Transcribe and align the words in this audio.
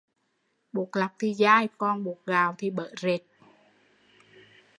Bột 0.73 0.87
lọc 0.95 1.11
thì 1.19 1.33
dai 1.33 1.67
còn 1.77 2.03
bột 2.03 2.17
gạo 2.25 2.55
thì 2.57 2.69
bở 2.69 2.89
rệt 3.01 3.21